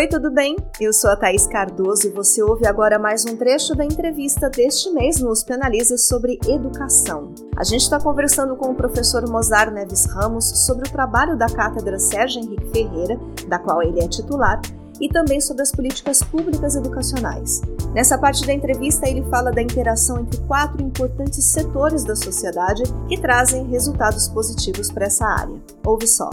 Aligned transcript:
Oi, 0.00 0.08
tudo 0.08 0.30
bem? 0.30 0.56
Eu 0.80 0.94
sou 0.94 1.10
a 1.10 1.16
Thaís 1.16 1.46
Cardoso 1.46 2.06
e 2.06 2.10
você 2.10 2.42
ouve 2.42 2.66
agora 2.66 2.98
mais 2.98 3.26
um 3.26 3.36
trecho 3.36 3.74
da 3.74 3.84
entrevista 3.84 4.48
deste 4.48 4.90
mês 4.92 5.20
no 5.20 5.30
USP 5.30 5.52
Analisa 5.52 5.98
sobre 5.98 6.38
educação. 6.48 7.34
A 7.54 7.62
gente 7.64 7.82
está 7.82 8.00
conversando 8.00 8.56
com 8.56 8.70
o 8.70 8.74
professor 8.74 9.28
Mozar 9.28 9.70
Neves 9.70 10.06
Ramos 10.06 10.46
sobre 10.64 10.88
o 10.88 10.90
trabalho 10.90 11.36
da 11.36 11.50
Cátedra 11.50 11.98
Sérgio 11.98 12.40
Henrique 12.40 12.70
Ferreira, 12.70 13.20
da 13.46 13.58
qual 13.58 13.82
ele 13.82 14.02
é 14.02 14.08
titular, 14.08 14.58
e 14.98 15.06
também 15.06 15.38
sobre 15.38 15.64
as 15.64 15.70
políticas 15.70 16.22
públicas 16.22 16.76
educacionais. 16.76 17.60
Nessa 17.92 18.16
parte 18.16 18.46
da 18.46 18.54
entrevista, 18.54 19.06
ele 19.06 19.22
fala 19.28 19.52
da 19.52 19.60
interação 19.60 20.20
entre 20.20 20.40
quatro 20.46 20.82
importantes 20.82 21.44
setores 21.44 22.04
da 22.04 22.16
sociedade 22.16 22.84
que 23.06 23.20
trazem 23.20 23.66
resultados 23.66 24.28
positivos 24.28 24.90
para 24.90 25.04
essa 25.04 25.26
área. 25.26 25.60
Ouve 25.84 26.08
só. 26.08 26.30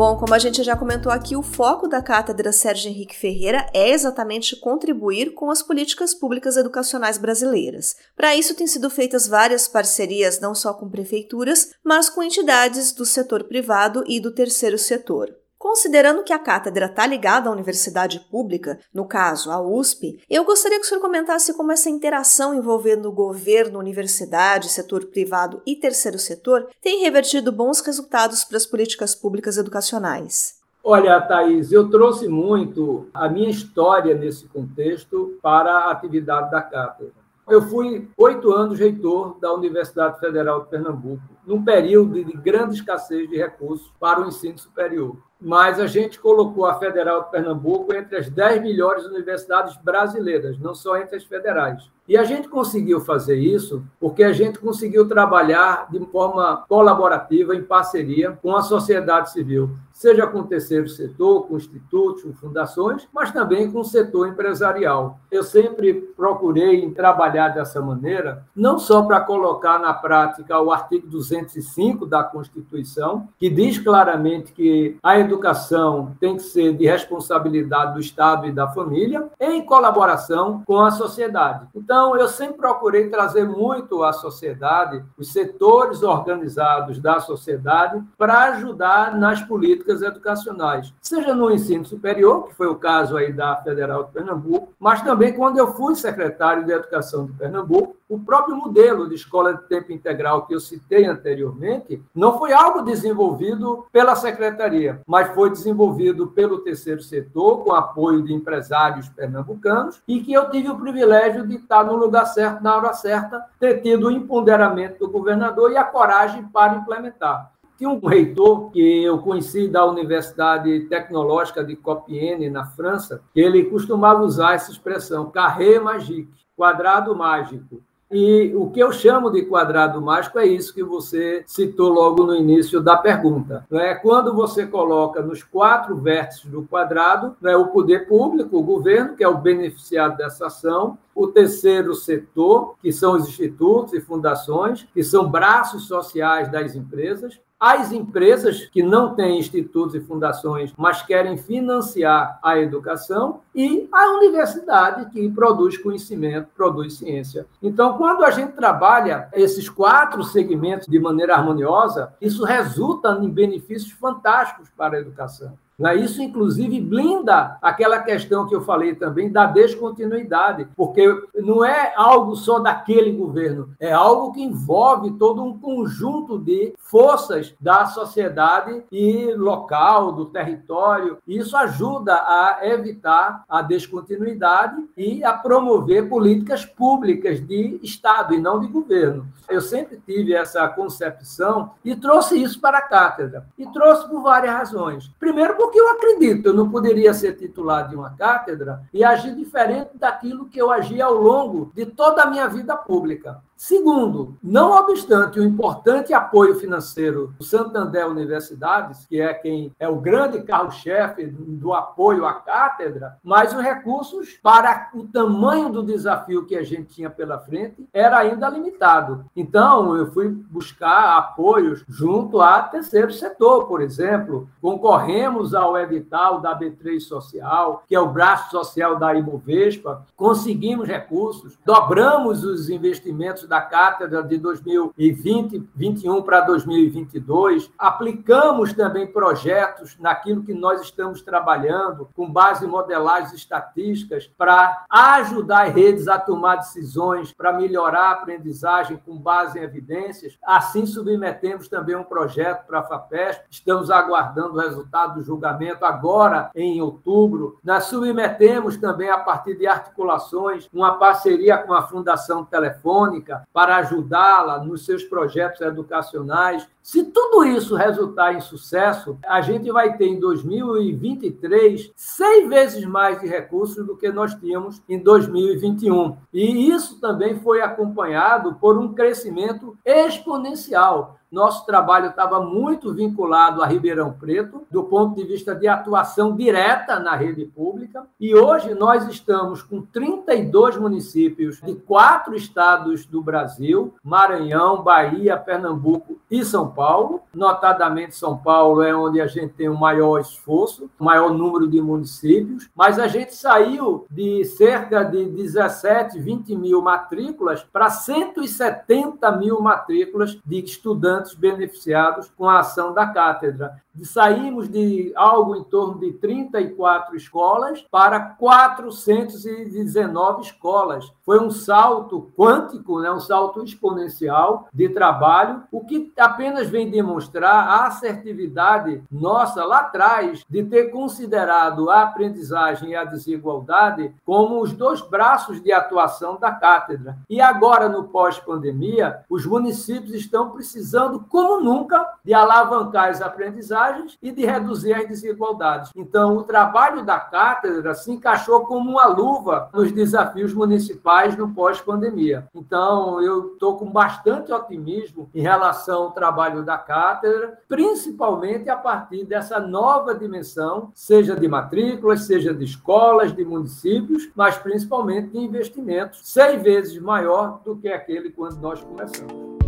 Bom, 0.00 0.16
como 0.16 0.32
a 0.32 0.38
gente 0.38 0.62
já 0.62 0.74
comentou 0.74 1.12
aqui, 1.12 1.36
o 1.36 1.42
foco 1.42 1.86
da 1.86 2.00
cátedra 2.00 2.52
Sérgio 2.52 2.90
Henrique 2.90 3.14
Ferreira 3.14 3.66
é 3.74 3.90
exatamente 3.90 4.56
contribuir 4.56 5.34
com 5.34 5.50
as 5.50 5.62
políticas 5.62 6.14
públicas 6.14 6.56
educacionais 6.56 7.18
brasileiras. 7.18 7.96
Para 8.16 8.34
isso, 8.34 8.54
têm 8.54 8.66
sido 8.66 8.88
feitas 8.88 9.28
várias 9.28 9.68
parcerias, 9.68 10.40
não 10.40 10.54
só 10.54 10.72
com 10.72 10.88
prefeituras, 10.88 11.72
mas 11.84 12.08
com 12.08 12.22
entidades 12.22 12.92
do 12.92 13.04
setor 13.04 13.44
privado 13.44 14.02
e 14.06 14.18
do 14.18 14.34
terceiro 14.34 14.78
setor. 14.78 15.36
Considerando 15.60 16.22
que 16.22 16.32
a 16.32 16.38
cátedra 16.38 16.86
está 16.86 17.06
ligada 17.06 17.50
à 17.50 17.52
universidade 17.52 18.18
pública, 18.30 18.80
no 18.94 19.04
caso, 19.04 19.50
a 19.50 19.60
USP, 19.60 20.18
eu 20.30 20.42
gostaria 20.42 20.78
que 20.78 20.86
o 20.86 20.88
senhor 20.88 21.02
comentasse 21.02 21.54
como 21.54 21.70
essa 21.70 21.90
interação 21.90 22.54
envolvendo 22.54 23.12
governo, 23.12 23.78
universidade, 23.78 24.70
setor 24.70 25.04
privado 25.04 25.60
e 25.66 25.76
terceiro 25.76 26.18
setor 26.18 26.66
tem 26.80 27.02
revertido 27.02 27.52
bons 27.52 27.82
resultados 27.82 28.42
para 28.42 28.56
as 28.56 28.64
políticas 28.64 29.14
públicas 29.14 29.58
educacionais. 29.58 30.54
Olha, 30.82 31.20
Thaís, 31.20 31.70
eu 31.70 31.90
trouxe 31.90 32.26
muito 32.26 33.08
a 33.12 33.28
minha 33.28 33.50
história 33.50 34.14
nesse 34.14 34.48
contexto 34.48 35.38
para 35.42 35.70
a 35.70 35.90
atividade 35.90 36.50
da 36.50 36.62
cátedra. 36.62 37.12
Eu 37.46 37.60
fui 37.60 38.08
oito 38.16 38.50
anos 38.50 38.78
reitor 38.78 39.38
da 39.38 39.52
Universidade 39.52 40.20
Federal 40.20 40.62
de 40.62 40.70
Pernambuco, 40.70 41.22
num 41.46 41.62
período 41.62 42.24
de 42.24 42.32
grande 42.32 42.76
escassez 42.76 43.28
de 43.28 43.36
recursos 43.36 43.92
para 44.00 44.22
o 44.22 44.26
ensino 44.26 44.56
superior 44.56 45.18
mas 45.40 45.80
a 45.80 45.86
gente 45.86 46.18
colocou 46.18 46.66
a 46.66 46.78
Federal 46.78 47.24
de 47.24 47.30
Pernambuco 47.30 47.94
entre 47.94 48.18
as 48.18 48.28
dez 48.28 48.60
melhores 48.60 49.04
universidades 49.06 49.76
brasileiras, 49.78 50.58
não 50.58 50.74
só 50.74 50.98
entre 50.98 51.16
as 51.16 51.24
federais. 51.24 51.90
E 52.10 52.16
a 52.16 52.24
gente 52.24 52.48
conseguiu 52.48 53.00
fazer 53.00 53.36
isso 53.36 53.84
porque 54.00 54.24
a 54.24 54.32
gente 54.32 54.58
conseguiu 54.58 55.06
trabalhar 55.06 55.86
de 55.92 56.04
forma 56.06 56.64
colaborativa, 56.68 57.54
em 57.54 57.62
parceria 57.62 58.36
com 58.42 58.56
a 58.56 58.62
sociedade 58.62 59.30
civil, 59.30 59.70
seja 59.92 60.26
com 60.26 60.40
o 60.40 60.44
terceiro 60.44 60.88
setor, 60.88 61.46
com 61.46 61.56
institutos, 61.56 62.24
com 62.24 62.32
fundações, 62.32 63.06
mas 63.14 63.30
também 63.30 63.70
com 63.70 63.78
o 63.78 63.84
setor 63.84 64.26
empresarial. 64.26 65.20
Eu 65.30 65.44
sempre 65.44 65.94
procurei 66.16 66.90
trabalhar 66.90 67.50
dessa 67.50 67.80
maneira, 67.80 68.44
não 68.56 68.76
só 68.76 69.02
para 69.02 69.20
colocar 69.20 69.78
na 69.78 69.94
prática 69.94 70.60
o 70.60 70.72
artigo 70.72 71.06
205 71.06 72.06
da 72.06 72.24
Constituição, 72.24 73.28
que 73.38 73.48
diz 73.48 73.78
claramente 73.78 74.52
que 74.52 74.96
a 75.00 75.16
educação 75.16 76.16
tem 76.18 76.34
que 76.34 76.42
ser 76.42 76.72
de 76.72 76.86
responsabilidade 76.86 77.94
do 77.94 78.00
Estado 78.00 78.48
e 78.48 78.52
da 78.52 78.66
família, 78.66 79.28
em 79.38 79.64
colaboração 79.64 80.64
com 80.66 80.80
a 80.80 80.90
sociedade. 80.90 81.68
Então, 81.72 81.99
eu 82.16 82.28
sempre 82.28 82.56
procurei 82.56 83.08
trazer 83.08 83.44
muito 83.44 84.02
a 84.02 84.12
sociedade, 84.12 85.04
os 85.16 85.32
setores 85.32 86.02
organizados 86.02 86.98
da 86.98 87.20
sociedade, 87.20 88.02
para 88.16 88.44
ajudar 88.52 89.16
nas 89.16 89.42
políticas 89.42 90.02
educacionais, 90.02 90.92
seja 91.00 91.34
no 91.34 91.50
ensino 91.50 91.84
superior, 91.84 92.48
que 92.48 92.54
foi 92.54 92.66
o 92.66 92.76
caso 92.76 93.16
aí 93.16 93.32
da 93.32 93.56
Federal 93.56 94.04
de 94.04 94.12
Pernambuco, 94.12 94.72
mas 94.78 95.02
também 95.02 95.32
quando 95.32 95.58
eu 95.58 95.74
fui 95.74 95.94
secretário 95.94 96.64
de 96.64 96.72
Educação 96.72 97.26
de 97.26 97.32
Pernambuco, 97.32 97.96
o 98.10 98.18
próprio 98.18 98.56
modelo 98.56 99.08
de 99.08 99.14
escola 99.14 99.54
de 99.54 99.62
tempo 99.68 99.92
integral 99.92 100.44
que 100.44 100.52
eu 100.52 100.58
citei 100.58 101.06
anteriormente 101.06 102.02
não 102.12 102.36
foi 102.38 102.52
algo 102.52 102.82
desenvolvido 102.82 103.86
pela 103.92 104.16
secretaria, 104.16 105.00
mas 105.06 105.32
foi 105.32 105.48
desenvolvido 105.48 106.26
pelo 106.26 106.58
terceiro 106.58 107.00
setor, 107.02 107.58
com 107.58 107.72
apoio 107.72 108.22
de 108.22 108.34
empresários 108.34 109.08
pernambucanos, 109.08 110.02
e 110.08 110.20
que 110.20 110.32
eu 110.32 110.50
tive 110.50 110.68
o 110.68 110.78
privilégio 110.78 111.46
de 111.46 111.54
estar 111.54 111.84
no 111.90 111.96
lugar 111.96 112.26
certo, 112.26 112.62
na 112.62 112.76
hora 112.76 112.92
certa, 112.92 113.44
ter 113.58 113.80
tido 113.80 114.06
o 114.08 114.10
empoderamento 114.10 114.98
do 114.98 115.10
governador 115.10 115.72
e 115.72 115.76
a 115.76 115.84
coragem 115.84 116.44
para 116.44 116.76
implementar. 116.76 117.52
Tinha 117.76 117.88
um 117.88 117.98
reitor 118.06 118.70
que 118.70 119.02
eu 119.02 119.18
conheci 119.18 119.66
da 119.66 119.86
Universidade 119.86 120.80
Tecnológica 120.80 121.64
de 121.64 121.74
Compiègne, 121.74 122.50
na 122.50 122.66
França, 122.66 123.22
ele 123.34 123.64
costumava 123.64 124.22
usar 124.22 124.54
essa 124.54 124.70
expressão, 124.70 125.30
carré 125.30 125.78
magique, 125.78 126.28
quadrado 126.54 127.16
mágico. 127.16 127.82
E 128.12 128.52
o 128.56 128.68
que 128.68 128.80
eu 128.80 128.90
chamo 128.90 129.30
de 129.30 129.42
quadrado 129.42 130.02
mágico 130.02 130.40
é 130.40 130.44
isso 130.44 130.74
que 130.74 130.82
você 130.82 131.44
citou 131.46 131.88
logo 131.88 132.24
no 132.24 132.34
início 132.34 132.80
da 132.80 132.96
pergunta. 132.96 133.64
É 133.70 133.94
quando 133.94 134.34
você 134.34 134.66
coloca 134.66 135.22
nos 135.22 135.44
quatro 135.44 135.96
vértices 135.96 136.50
do 136.50 136.64
quadrado 136.64 137.36
né, 137.40 137.56
o 137.56 137.68
poder 137.68 138.08
público, 138.08 138.58
o 138.58 138.62
governo, 138.64 139.14
que 139.14 139.22
é 139.22 139.28
o 139.28 139.38
beneficiado 139.38 140.16
dessa 140.16 140.48
ação, 140.48 140.98
o 141.14 141.28
terceiro 141.28 141.94
setor, 141.94 142.76
que 142.80 142.92
são 142.92 143.14
os 143.14 143.28
institutos 143.28 143.94
e 143.94 144.00
fundações, 144.00 144.86
que 144.92 145.02
são 145.02 145.30
braços 145.30 145.86
sociais 145.86 146.50
das 146.50 146.74
empresas, 146.74 147.40
as 147.60 147.92
empresas 147.92 148.64
que 148.64 148.82
não 148.82 149.14
têm 149.14 149.38
institutos 149.38 149.94
e 149.94 150.00
fundações, 150.00 150.72
mas 150.78 151.02
querem 151.02 151.36
financiar 151.36 152.40
a 152.42 152.58
educação, 152.58 153.42
e 153.54 153.86
a 153.92 154.12
universidade 154.12 155.10
que 155.10 155.28
produz 155.28 155.76
conhecimento, 155.76 156.48
produz 156.56 156.94
ciência. 156.94 157.46
Então, 157.62 157.98
quando 157.98 158.24
a 158.24 158.30
gente 158.30 158.52
trabalha 158.52 159.28
esses 159.34 159.68
quatro 159.68 160.24
segmentos 160.24 160.86
de 160.86 160.98
maneira 160.98 161.34
harmoniosa, 161.34 162.14
isso 162.18 162.44
resulta 162.44 163.18
em 163.20 163.28
benefícios 163.28 163.92
fantásticos 163.92 164.70
para 164.74 164.96
a 164.96 165.00
educação. 165.00 165.58
Né? 165.80 165.96
Isso, 165.96 166.22
inclusive, 166.22 166.78
blinda 166.78 167.56
aquela 167.62 168.00
questão 168.00 168.46
que 168.46 168.54
eu 168.54 168.60
falei 168.60 168.94
também 168.94 169.32
da 169.32 169.46
descontinuidade, 169.46 170.68
porque 170.76 171.06
não 171.36 171.64
é 171.64 171.94
algo 171.96 172.36
só 172.36 172.58
daquele 172.58 173.12
governo, 173.12 173.70
é 173.80 173.90
algo 173.90 174.32
que 174.32 174.42
envolve 174.42 175.12
todo 175.12 175.42
um 175.42 175.58
conjunto 175.58 176.38
de 176.38 176.74
forças 176.78 177.54
da 177.58 177.86
sociedade 177.86 178.82
e 178.92 179.32
local, 179.34 180.12
do 180.12 180.26
território. 180.26 181.16
Isso 181.26 181.56
ajuda 181.56 182.14
a 182.14 182.58
evitar 182.62 183.44
a 183.48 183.62
descontinuidade 183.62 184.84
e 184.96 185.24
a 185.24 185.32
promover 185.32 186.08
políticas 186.08 186.66
públicas 186.66 187.40
de 187.40 187.80
Estado 187.82 188.34
e 188.34 188.40
não 188.40 188.60
de 188.60 188.66
governo. 188.66 189.26
Eu 189.48 189.60
sempre 189.60 190.00
tive 190.04 190.34
essa 190.34 190.68
concepção 190.68 191.70
e 191.84 191.96
trouxe 191.96 192.40
isso 192.40 192.60
para 192.60 192.78
a 192.78 192.82
cátedra. 192.82 193.46
E 193.58 193.66
trouxe 193.66 194.08
por 194.08 194.22
várias 194.22 194.52
razões. 194.52 195.08
Primeiro, 195.18 195.56
porque 195.56 195.69
eu 195.78 195.88
acredito, 195.90 196.46
eu 196.46 196.54
não 196.54 196.70
poderia 196.70 197.12
ser 197.12 197.36
titular 197.36 197.88
de 197.88 197.96
uma 197.96 198.10
cátedra 198.10 198.82
e 198.92 199.04
agir 199.04 199.34
diferente 199.34 199.90
daquilo 199.94 200.48
que 200.48 200.60
eu 200.60 200.70
agi 200.70 201.00
ao 201.00 201.14
longo 201.14 201.72
de 201.74 201.86
toda 201.86 202.22
a 202.22 202.26
minha 202.26 202.48
vida 202.48 202.76
pública. 202.76 203.42
Segundo, 203.60 204.38
não 204.42 204.72
obstante 204.72 205.38
o 205.38 205.44
importante 205.44 206.14
apoio 206.14 206.54
financeiro 206.54 207.34
do 207.38 207.44
Santander 207.44 208.08
Universidades, 208.08 209.04
que 209.04 209.20
é 209.20 209.34
quem 209.34 209.70
é 209.78 209.86
o 209.86 209.96
grande 209.96 210.40
carro-chefe 210.40 211.26
do 211.26 211.74
apoio 211.74 212.24
à 212.24 212.32
cátedra, 212.32 213.18
mas 213.22 213.54
os 213.54 213.60
recursos 213.60 214.38
para 214.42 214.88
o 214.94 215.06
tamanho 215.06 215.68
do 215.68 215.82
desafio 215.82 216.46
que 216.46 216.56
a 216.56 216.62
gente 216.62 216.94
tinha 216.94 217.10
pela 217.10 217.38
frente 217.38 217.86
era 217.92 218.16
ainda 218.16 218.48
limitado. 218.48 219.26
Então, 219.36 219.94
eu 219.94 220.10
fui 220.10 220.30
buscar 220.30 221.18
apoios 221.18 221.84
junto 221.86 222.40
a 222.40 222.62
terceiro 222.62 223.12
setor, 223.12 223.66
por 223.66 223.82
exemplo. 223.82 224.48
Concorremos 224.62 225.54
ao 225.54 225.76
edital 225.76 226.40
da 226.40 226.58
B3 226.58 226.98
Social, 227.00 227.84
que 227.86 227.94
é 227.94 228.00
o 228.00 228.08
braço 228.08 228.50
social 228.52 228.98
da 228.98 229.14
Ibovespa, 229.14 230.06
conseguimos 230.16 230.88
recursos, 230.88 231.58
dobramos 231.62 232.42
os 232.42 232.70
investimentos 232.70 233.49
da 233.50 233.60
cátedra 233.60 234.22
de 234.22 234.38
2020, 234.38 235.68
21 235.74 236.22
para 236.22 236.40
2022, 236.42 237.68
aplicamos 237.76 238.72
também 238.72 239.08
projetos 239.08 239.98
naquilo 239.98 240.44
que 240.44 240.54
nós 240.54 240.80
estamos 240.80 241.20
trabalhando, 241.20 242.08
com 242.14 242.30
base 242.30 242.64
em 242.64 242.68
modelagens 242.68 243.32
estatísticas, 243.32 244.30
para 244.38 244.84
ajudar 244.88 245.66
as 245.66 245.74
redes 245.74 246.06
a 246.06 246.16
tomar 246.16 246.56
decisões, 246.56 247.32
para 247.32 247.52
melhorar 247.52 248.10
a 248.10 248.12
aprendizagem 248.12 248.96
com 249.04 249.18
base 249.18 249.58
em 249.58 249.62
evidências. 249.62 250.38
Assim, 250.44 250.86
submetemos 250.86 251.66
também 251.66 251.96
um 251.96 252.04
projeto 252.04 252.66
para 252.68 252.78
a 252.78 252.84
FAPESP, 252.84 253.46
estamos 253.50 253.90
aguardando 253.90 254.54
o 254.54 254.60
resultado 254.60 255.14
do 255.14 255.24
julgamento 255.24 255.84
agora, 255.84 256.52
em 256.54 256.80
outubro. 256.80 257.58
Nós 257.64 257.84
submetemos 257.86 258.76
também, 258.76 259.10
a 259.10 259.18
partir 259.18 259.56
de 259.56 259.66
articulações, 259.66 260.68
uma 260.72 260.98
parceria 260.98 261.58
com 261.58 261.74
a 261.74 261.82
Fundação 261.82 262.44
Telefônica 262.44 263.39
para 263.52 263.76
ajudá-la 263.78 264.64
nos 264.64 264.84
seus 264.84 265.04
projetos 265.04 265.60
educacionais. 265.60 266.68
Se 266.82 267.04
tudo 267.04 267.44
isso 267.44 267.76
resultar 267.76 268.34
em 268.34 268.40
sucesso, 268.40 269.18
a 269.26 269.40
gente 269.40 269.70
vai 269.70 269.96
ter 269.96 270.06
em 270.06 270.18
2023 270.18 271.92
seis 271.94 272.48
vezes 272.48 272.84
mais 272.84 273.20
de 273.20 273.26
recursos 273.26 273.86
do 273.86 273.96
que 273.96 274.10
nós 274.10 274.34
tínhamos 274.34 274.82
em 274.88 274.98
2021. 274.98 276.16
E 276.32 276.70
isso 276.70 277.00
também 277.00 277.38
foi 277.38 277.60
acompanhado 277.60 278.54
por 278.54 278.78
um 278.78 278.94
crescimento 278.94 279.76
exponencial 279.84 281.20
nosso 281.30 281.64
trabalho 281.64 282.08
estava 282.08 282.40
muito 282.40 282.92
vinculado 282.92 283.62
a 283.62 283.66
Ribeirão 283.66 284.12
Preto, 284.12 284.66
do 284.68 284.82
ponto 284.82 285.14
de 285.14 285.24
vista 285.24 285.54
de 285.54 285.68
atuação 285.68 286.34
direta 286.34 286.98
na 286.98 287.14
rede 287.14 287.44
pública, 287.44 288.04
e 288.18 288.34
hoje 288.34 288.74
nós 288.74 289.06
estamos 289.06 289.62
com 289.62 289.80
32 289.80 290.76
municípios 290.76 291.60
de 291.60 291.74
quatro 291.76 292.34
estados 292.34 293.06
do 293.06 293.22
Brasil: 293.22 293.94
Maranhão, 294.02 294.82
Bahia, 294.82 295.36
Pernambuco 295.36 296.18
e 296.28 296.44
São 296.44 296.69
Paulo. 296.70 297.22
Notadamente, 297.34 298.16
São 298.16 298.36
Paulo 298.36 298.82
é 298.82 298.94
onde 298.94 299.20
a 299.20 299.26
gente 299.26 299.54
tem 299.54 299.68
o 299.68 299.78
maior 299.78 300.20
esforço, 300.20 300.90
o 300.98 301.04
maior 301.04 301.32
número 301.32 301.68
de 301.68 301.80
municípios, 301.80 302.68
mas 302.74 302.98
a 302.98 303.06
gente 303.06 303.34
saiu 303.34 304.06
de 304.10 304.44
cerca 304.44 305.02
de 305.02 305.26
17, 305.26 306.18
20 306.18 306.56
mil 306.56 306.82
matrículas 306.82 307.62
para 307.62 307.90
170 307.90 309.30
mil 309.32 309.60
matrículas 309.60 310.38
de 310.44 310.64
estudantes 310.64 311.34
beneficiados 311.34 312.30
com 312.36 312.48
a 312.48 312.60
ação 312.60 312.92
da 312.92 313.06
cátedra. 313.06 313.80
Saímos 314.02 314.68
de 314.68 315.12
algo 315.16 315.56
em 315.56 315.64
torno 315.64 315.98
de 315.98 316.12
34 316.12 317.16
escolas 317.16 317.84
para 317.90 318.20
419 318.20 320.42
escolas. 320.42 321.12
Foi 321.24 321.40
um 321.40 321.50
salto 321.50 322.30
quântico, 322.36 323.00
né? 323.00 323.10
um 323.10 323.20
salto 323.20 323.62
exponencial 323.62 324.68
de 324.72 324.88
trabalho, 324.88 325.62
o 325.70 325.84
que 325.84 326.12
apenas 326.18 326.68
vem 326.68 326.90
demonstrar 326.90 327.68
a 327.68 327.86
assertividade 327.86 329.02
nossa 329.10 329.64
lá 329.64 329.80
atrás 329.80 330.44
de 330.48 330.64
ter 330.64 330.90
considerado 330.90 331.90
a 331.90 332.02
aprendizagem 332.02 332.90
e 332.90 332.96
a 332.96 333.04
desigualdade 333.04 334.14
como 334.24 334.60
os 334.60 334.72
dois 334.72 335.00
braços 335.02 335.62
de 335.62 335.72
atuação 335.72 336.38
da 336.38 336.52
cátedra. 336.52 337.18
E 337.28 337.40
agora, 337.40 337.88
no 337.88 338.04
pós-pandemia, 338.04 339.20
os 339.28 339.44
municípios 339.44 340.14
estão 340.14 340.50
precisando, 340.50 341.24
como 341.28 341.60
nunca, 341.60 342.06
de 342.24 342.32
alavancar 342.32 343.08
as 343.08 343.20
aprendizagens 343.20 343.80
e 344.22 344.30
de 344.30 344.44
reduzir 344.44 344.92
as 344.92 345.06
desigualdades. 345.06 345.90
Então, 345.94 346.36
o 346.36 346.42
trabalho 346.42 347.04
da 347.04 347.18
cátedra 347.18 347.94
se 347.94 348.10
encaixou 348.12 348.60
como 348.66 348.90
uma 348.90 349.06
luva 349.06 349.68
nos 349.72 349.92
desafios 349.92 350.52
municipais 350.52 351.36
no 351.36 351.52
pós-pandemia. 351.54 352.48
Então, 352.54 353.20
eu 353.22 353.52
estou 353.52 353.76
com 353.76 353.90
bastante 353.90 354.52
otimismo 354.52 355.28
em 355.34 355.40
relação 355.40 356.04
ao 356.04 356.12
trabalho 356.12 356.62
da 356.62 356.78
cátedra, 356.78 357.58
principalmente 357.68 358.68
a 358.68 358.76
partir 358.76 359.24
dessa 359.24 359.58
nova 359.58 360.14
dimensão, 360.14 360.90
seja 360.94 361.36
de 361.36 361.48
matrículas, 361.48 362.24
seja 362.24 362.54
de 362.54 362.64
escolas, 362.64 363.34
de 363.34 363.44
municípios, 363.44 364.30
mas 364.34 364.56
principalmente 364.56 365.30
de 365.30 365.38
investimentos, 365.38 366.20
seis 366.24 366.62
vezes 366.62 366.98
maior 366.98 367.60
do 367.64 367.76
que 367.76 367.88
aquele 367.88 368.30
quando 368.30 368.60
nós 368.60 368.82
começamos. 368.82 369.59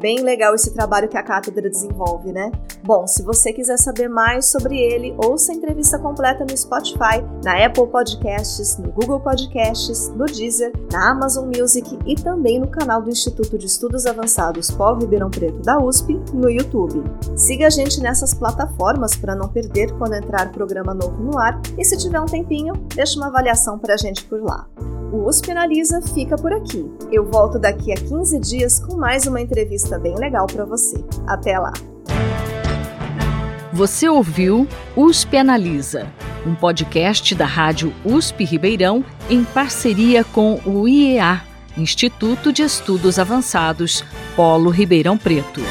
Bem 0.00 0.20
legal 0.20 0.54
esse 0.54 0.72
trabalho 0.72 1.08
que 1.08 1.16
a 1.16 1.22
cátedra 1.22 1.68
desenvolve, 1.68 2.32
né? 2.32 2.52
Bom, 2.84 3.06
se 3.06 3.22
você 3.22 3.52
quiser 3.52 3.76
saber 3.78 4.08
mais 4.08 4.46
sobre 4.46 4.78
ele, 4.78 5.14
ouça 5.18 5.50
a 5.50 5.54
entrevista 5.54 5.98
completa 5.98 6.44
no 6.48 6.56
Spotify, 6.56 7.20
na 7.44 7.66
Apple 7.66 7.88
Podcasts, 7.88 8.78
no 8.78 8.92
Google 8.92 9.18
Podcasts, 9.18 10.08
no 10.10 10.26
Deezer, 10.26 10.72
na 10.92 11.10
Amazon 11.10 11.46
Music 11.46 11.98
e 12.06 12.14
também 12.14 12.60
no 12.60 12.68
canal 12.68 13.02
do 13.02 13.10
Instituto 13.10 13.58
de 13.58 13.66
Estudos 13.66 14.06
Avançados 14.06 14.70
Paulo 14.70 15.00
Ribeirão 15.00 15.30
Preto 15.30 15.58
da 15.62 15.78
USP 15.78 16.20
no 16.32 16.48
YouTube. 16.48 17.02
Siga 17.36 17.66
a 17.66 17.70
gente 17.70 18.00
nessas 18.00 18.32
plataformas 18.32 19.16
para 19.16 19.34
não 19.34 19.48
perder 19.48 19.92
quando 19.98 20.14
entrar 20.14 20.52
programa 20.52 20.94
novo 20.94 21.20
no 21.22 21.38
ar 21.38 21.60
e 21.76 21.84
se 21.84 21.96
tiver 21.96 22.20
um 22.20 22.26
tempinho, 22.26 22.74
deixe 22.94 23.16
uma 23.16 23.26
avaliação 23.26 23.78
para 23.78 23.94
a 23.94 23.96
gente 23.96 24.24
por 24.24 24.40
lá. 24.40 24.66
O 25.10 25.26
USP 25.26 25.52
Analisa 25.52 26.02
fica 26.02 26.36
por 26.36 26.52
aqui. 26.52 26.84
Eu 27.10 27.24
volto 27.24 27.58
daqui 27.58 27.90
a 27.92 27.94
15 27.94 28.38
dias 28.40 28.78
com 28.78 28.96
mais 28.98 29.26
uma 29.26 29.40
entrevista 29.40 29.98
bem 29.98 30.14
legal 30.16 30.46
para 30.46 30.66
você. 30.66 31.02
Até 31.26 31.58
lá! 31.58 31.72
Você 33.72 34.06
ouviu 34.06 34.68
USP 34.94 35.38
Analisa, 35.38 36.12
um 36.46 36.54
podcast 36.54 37.34
da 37.34 37.46
Rádio 37.46 37.92
USP 38.04 38.44
Ribeirão 38.44 39.02
em 39.30 39.44
parceria 39.44 40.24
com 40.24 40.60
o 40.66 40.86
IEA, 40.86 41.42
Instituto 41.76 42.52
de 42.52 42.62
Estudos 42.62 43.18
Avançados 43.18 44.04
Polo 44.36 44.68
Ribeirão 44.68 45.16
Preto. 45.16 45.62